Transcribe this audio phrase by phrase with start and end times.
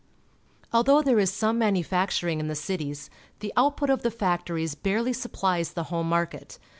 [0.73, 5.73] Although there is some manufacturing in the cities, the output of the factories barely supplies
[5.73, 6.57] the home market.